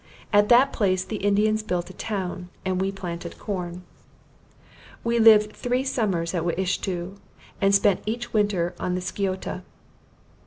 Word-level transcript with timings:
At 0.33 0.49
that 0.49 0.73
place 0.73 1.03
the 1.03 1.17
Indians 1.17 1.61
built 1.61 1.91
a 1.91 1.93
town, 1.93 2.49
and 2.65 2.81
we 2.81 2.91
planted 2.91 3.37
corn. 3.37 3.83
We 5.03 5.19
lived 5.19 5.53
three 5.53 5.83
summers 5.83 6.33
at 6.33 6.41
Wiishto, 6.43 7.17
and 7.61 7.75
spent 7.75 8.01
each 8.07 8.33
winter 8.33 8.73
on 8.79 8.95
the 8.95 9.01
Sciota. 9.01 9.61